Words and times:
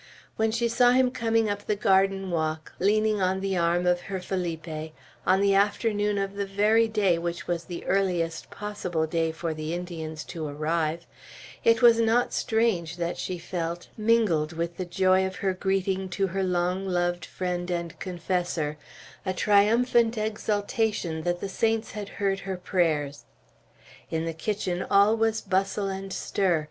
When 0.35 0.49
she 0.49 0.67
saw 0.67 0.93
him 0.93 1.11
coming 1.11 1.47
up 1.47 1.67
the 1.67 1.75
garden 1.75 2.31
walk, 2.31 2.73
leaning 2.79 3.21
on 3.21 3.39
the 3.39 3.55
arm 3.55 3.85
of 3.85 4.01
her 4.01 4.19
Felipe, 4.19 4.91
on 5.27 5.41
the 5.41 5.53
afternoon 5.53 6.17
of 6.17 6.33
the 6.33 6.45
very 6.47 6.87
day 6.87 7.19
which 7.19 7.45
was 7.45 7.65
the 7.65 7.85
earliest 7.85 8.49
possible 8.49 9.05
day 9.05 9.31
for 9.31 9.53
the 9.53 9.75
Indians 9.75 10.23
to 10.23 10.47
arrive, 10.47 11.05
it 11.63 11.83
was 11.83 11.99
not 11.99 12.33
strange 12.33 12.97
that 12.97 13.15
she 13.15 13.37
felt, 13.37 13.89
mingled 13.95 14.53
with 14.53 14.77
the 14.77 14.85
joy 14.85 15.23
of 15.23 15.35
her 15.35 15.53
greeting 15.53 16.09
to 16.09 16.25
her 16.25 16.41
long 16.41 16.83
loved 16.87 17.23
friend 17.23 17.69
and 17.69 17.99
confessor, 17.99 18.77
a 19.23 19.33
triumphant 19.35 20.17
exultation 20.17 21.21
that 21.21 21.41
the 21.41 21.47
saints 21.49 21.91
had 21.91 22.09
heard 22.17 22.39
her 22.39 22.57
prayers. 22.57 23.25
In 24.09 24.25
the 24.25 24.33
kitchen 24.33 24.81
all 24.89 25.15
was 25.15 25.41
bustle 25.41 25.89
and 25.89 26.11
stir. 26.11 26.59